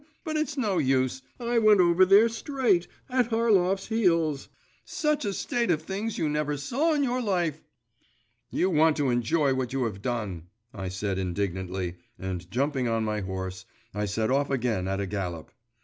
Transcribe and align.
But 0.23 0.35
it's 0.35 0.57
no 0.57 0.79
use.… 0.79 1.21
I 1.39 1.59
went 1.59 1.79
over 1.79 2.05
there, 2.05 2.27
straight, 2.27 2.87
at 3.07 3.27
Harlov's 3.29 3.85
heels.… 3.85 4.49
Such 4.83 5.25
a 5.25 5.31
state 5.31 5.69
of 5.69 5.83
things 5.83 6.17
you 6.17 6.27
never 6.27 6.57
saw 6.57 6.93
in 6.95 7.03
your 7.03 7.21
life!' 7.21 7.61
'You 8.49 8.71
want 8.71 8.97
to 8.97 9.11
enjoy 9.11 9.53
what 9.53 9.73
you 9.73 9.83
have 9.83 10.01
done,' 10.01 10.47
I 10.73 10.87
said 10.89 11.19
indignantly, 11.19 11.97
and, 12.17 12.49
jumping 12.49 12.87
on 12.87 13.03
my 13.05 13.19
horse, 13.21 13.65
I 13.93 14.05
set 14.05 14.31
off 14.31 14.49
again 14.49 14.87
at 14.87 14.99
a 14.99 15.05
gallop. 15.05 15.51